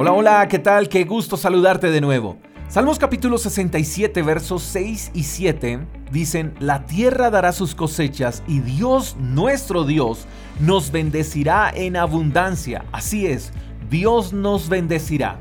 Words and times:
Hola, 0.00 0.12
hola, 0.12 0.46
¿qué 0.46 0.60
tal? 0.60 0.88
Qué 0.88 1.02
gusto 1.02 1.36
saludarte 1.36 1.90
de 1.90 2.00
nuevo. 2.00 2.38
Salmos 2.68 3.00
capítulo 3.00 3.36
67, 3.36 4.22
versos 4.22 4.62
6 4.62 5.10
y 5.12 5.24
7 5.24 5.80
dicen, 6.12 6.54
La 6.60 6.86
tierra 6.86 7.30
dará 7.30 7.50
sus 7.50 7.74
cosechas 7.74 8.44
y 8.46 8.60
Dios, 8.60 9.16
nuestro 9.18 9.82
Dios, 9.82 10.28
nos 10.60 10.92
bendecirá 10.92 11.72
en 11.74 11.96
abundancia. 11.96 12.84
Así 12.92 13.26
es, 13.26 13.52
Dios 13.90 14.32
nos 14.32 14.68
bendecirá. 14.68 15.40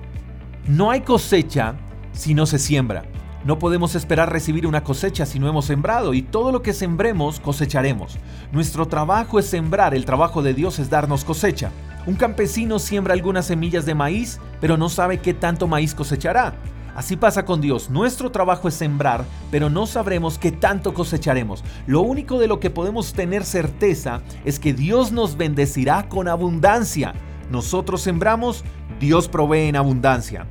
No 0.68 0.90
hay 0.90 1.02
cosecha 1.02 1.76
si 2.12 2.34
no 2.34 2.48
se 2.48 2.58
siembra. 2.58 3.04
No 3.46 3.60
podemos 3.60 3.94
esperar 3.94 4.32
recibir 4.34 4.66
una 4.66 4.84
cosecha 4.84 5.28
si 5.28 5.38
no 5.38 5.48
hemos 5.48 5.66
sembrado 5.66 6.16
y 6.16 6.24
todo 6.24 6.52
lo 6.52 6.64
que 6.64 6.74
sembremos 6.74 7.40
cosecharemos. 7.40 8.18
Nuestro 8.52 8.88
trabajo 8.88 9.38
es 9.38 9.46
sembrar, 9.46 9.94
el 9.94 10.06
trabajo 10.06 10.42
de 10.42 10.56
Dios 10.56 10.80
es 10.80 10.90
darnos 10.90 11.24
cosecha. 11.26 11.70
Un 12.08 12.16
campesino 12.16 12.80
siembra 12.80 13.14
algunas 13.14 13.48
semillas 13.48 13.86
de 13.86 13.94
maíz, 13.94 14.40
pero 14.62 14.78
no 14.78 14.88
sabe 14.88 15.20
qué 15.20 15.34
tanto 15.34 15.68
maíz 15.68 15.94
cosechará. 15.94 16.54
Así 16.96 17.18
pasa 17.18 17.44
con 17.44 17.60
Dios. 17.60 17.90
Nuestro 17.90 18.32
trabajo 18.32 18.70
es 18.70 18.76
sembrar, 18.76 19.26
pero 19.52 19.70
no 19.70 19.86
sabremos 19.86 20.38
qué 20.38 20.54
tanto 20.54 20.94
cosecharemos. 20.94 21.66
Lo 21.86 22.00
único 22.00 22.40
de 22.40 22.48
lo 22.48 22.62
que 22.62 22.70
podemos 22.70 23.12
tener 23.12 23.44
certeza 23.44 24.22
es 24.46 24.58
que 24.58 24.74
Dios 24.74 25.12
nos 25.12 25.36
bendecirá 25.36 26.08
con 26.08 26.30
abundancia. 26.30 27.14
Nosotros 27.52 28.04
sembramos, 28.04 28.64
Dios 29.02 29.28
provee 29.28 29.68
en 29.68 29.76
abundancia. 29.76 30.48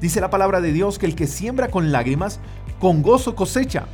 Dice 0.00 0.20
la 0.20 0.30
palabra 0.30 0.60
de 0.60 0.72
Dios 0.72 1.00
que 1.00 1.06
el 1.06 1.16
que 1.16 1.26
siembra 1.26 1.72
con 1.72 1.90
lágrimas, 1.90 2.38
con 2.78 3.02
gozo 3.02 3.34
cosecha. 3.34 3.86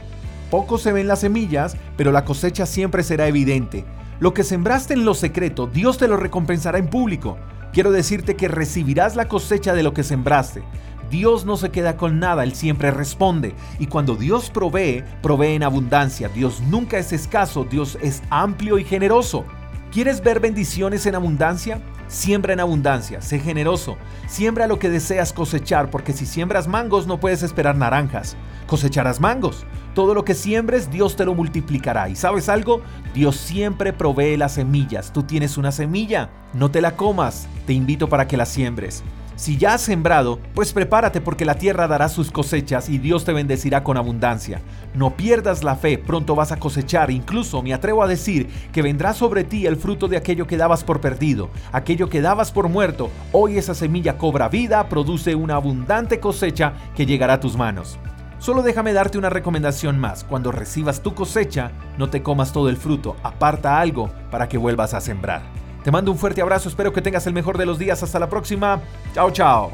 Poco 0.51 0.77
se 0.77 0.92
ven 0.92 1.09
las 1.09 1.20
semillas, 1.20 1.78
pero 1.97 2.12
la 2.12 2.27
cosecha 2.27 2.67
siempre 2.67 3.03
será 3.03 3.27
evidente. 3.27 3.87
Lo 4.19 4.33
que 4.33 4.45
sembraste 4.45 4.95
en 4.95 5.05
lo 5.05 5.12
secreto, 5.12 5.66
Dios 5.66 5.98
te 5.98 6.09
lo 6.09 6.16
recompensará 6.16 6.79
en 6.79 6.88
público. 6.88 7.37
Quiero 7.73 7.91
decirte 7.91 8.34
que 8.34 8.48
recibirás 8.48 9.15
la 9.15 9.29
cosecha 9.29 9.75
de 9.75 9.83
lo 9.83 9.92
que 9.92 10.02
sembraste. 10.02 10.62
Dios 11.11 11.45
no 11.45 11.59
se 11.59 11.70
queda 11.70 11.98
con 11.98 12.19
nada, 12.19 12.42
Él 12.42 12.55
siempre 12.55 12.91
responde. 12.91 13.55
Y 13.78 13.89
cuando 13.89 14.17
Dios 14.17 14.48
provee, 14.50 15.05
provee 15.22 15.55
en 15.55 15.62
abundancia. 15.62 16.28
Dios 16.28 16.62
nunca 16.62 16.97
es 16.97 17.12
escaso, 17.12 17.64
Dios 17.64 17.98
es 18.00 18.22
amplio 18.31 18.78
y 18.78 18.84
generoso. 18.84 19.44
¿Quieres 19.92 20.22
ver 20.22 20.41
bendiciones 20.41 21.05
en 21.05 21.14
abundancia? 21.14 21.83
Siembra 22.09 22.53
en 22.53 22.61
abundancia, 22.61 23.21
sé 23.21 23.41
generoso, 23.41 23.97
siembra 24.29 24.69
lo 24.69 24.79
que 24.79 24.89
deseas 24.89 25.33
cosechar, 25.33 25.91
porque 25.91 26.12
si 26.12 26.25
siembras 26.25 26.69
mangos 26.69 27.07
no 27.09 27.19
puedes 27.19 27.43
esperar 27.43 27.77
naranjas, 27.77 28.37
cosecharás 28.67 29.21
mangos. 29.21 29.67
Todo 29.95 30.15
lo 30.15 30.25
que 30.25 30.34
siembres, 30.34 30.91
Dios 30.91 31.17
te 31.17 31.25
lo 31.25 31.34
multiplicará. 31.34 32.09
¿Y 32.09 32.17
sabes 32.17 32.49
algo? 32.49 32.83
Dios 33.15 33.37
siempre 33.37 33.93
provee 33.93 34.37
las 34.37 34.53
semillas. 34.53 35.12
Tú 35.12 35.23
tienes 35.23 35.57
una 35.57 35.73
semilla, 35.73 36.31
no 36.53 36.71
te 36.71 36.81
la 36.81 36.97
comas, 36.97 37.49
te 37.67 37.73
invito 37.73 38.09
para 38.09 38.29
que 38.29 38.37
la 38.37 38.47
siembres. 38.47 39.03
Si 39.37 39.59
ya 39.59 39.75
has 39.75 39.83
sembrado, 39.83 40.39
pues 40.55 40.73
prepárate 40.73 41.20
porque 41.20 41.45
la 41.45 41.56
tierra 41.56 41.87
dará 41.87 42.09
sus 42.09 42.31
cosechas 42.31 42.89
y 42.89 42.97
Dios 42.97 43.27
te 43.27 43.34
bendecirá 43.34 43.84
con 43.84 43.98
abundancia. 43.98 44.62
No 44.95 45.15
pierdas 45.15 45.62
la 45.62 45.77
fe, 45.77 45.98
pronto 45.98 46.34
vas 46.34 46.53
a 46.53 46.56
cosechar, 46.56 47.11
incluso 47.11 47.61
me 47.61 47.75
atrevo 47.75 48.03
a 48.03 48.09
decir 48.09 48.48
que 48.73 48.81
vendrá 48.81 49.12
sobre 49.12 49.45
ti 49.45 49.67
el 49.67 49.77
fruto 49.77 50.09
de 50.09 50.17
aquello 50.17 50.47
que 50.47 50.56
dabas 50.56 50.84
por 50.84 51.03
perdido, 51.03 51.51
aquello 51.70 52.09
que 52.09 52.23
dabas 52.23 52.51
por 52.51 52.70
muerto. 52.70 53.11
Hoy 53.31 53.59
esa 53.59 53.75
semilla 53.75 54.17
cobra 54.17 54.48
vida, 54.48 54.89
produce 54.89 55.34
una 55.34 55.56
abundante 55.56 56.19
cosecha 56.19 56.73
que 56.97 57.05
llegará 57.05 57.34
a 57.34 57.41
tus 57.41 57.59
manos. 57.59 57.98
Solo 58.39 58.62
déjame 58.62 58.95
darte 58.95 59.19
una 59.19 59.28
recomendación 59.28 59.98
más. 59.98 60.25
Cuando 60.25 60.50
recibas 60.50 61.03
tu 61.03 61.15
cosecha, 61.15 61.73
no 61.98 62.09
te 62.09 62.23
comas 62.23 62.55
todo 62.55 62.71
el 62.71 62.78
fruto, 62.78 63.17
aparta 63.23 63.81
algo 63.81 64.11
para 64.31 64.48
que 64.48 64.56
vuelvas 64.56 64.95
a 64.95 65.03
sembrar. 65.03 65.66
Te 65.87 65.92
mando 65.92 66.11
un 66.11 66.19
fuerte 66.19 66.42
abrazo, 66.42 66.69
espero 66.69 66.92
que 66.92 67.01
tengas 67.01 67.29
el 67.29 67.33
mejor 67.33 67.59
de 67.59 67.65
los 67.65 67.79
días. 67.79 68.03
Hasta 68.03 68.19
la 68.19 68.29
próxima. 68.29 68.83
Chao, 69.15 69.31
chao. 69.31 69.70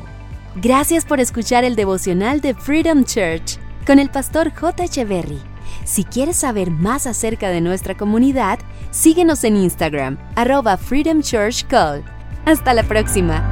Gracias 0.57 1.07
por 1.07 1.21
escuchar 1.21 1.65
el 1.65 1.75
devocional 1.75 2.43
de 2.43 2.53
Freedom 2.53 3.03
Church 3.03 3.59
con 3.87 3.99
el 3.99 4.11
pastor 4.11 4.53
J. 4.55 4.85
Echeverry. 4.85 5.41
Si 5.85 6.05
quieres 6.05 6.37
saber 6.37 6.71
más 6.71 7.07
acerca 7.07 7.49
de 7.49 7.63
nuestra 7.63 7.97
comunidad, 7.97 8.59
síguenos 8.91 9.43
en 9.45 9.57
Instagram, 9.57 10.19
arroba 10.37 10.77
Freedom 10.77 11.23
Church 11.23 11.67
Call. 11.67 12.05
Hasta 12.45 12.75
la 12.75 12.83
próxima. 12.83 13.52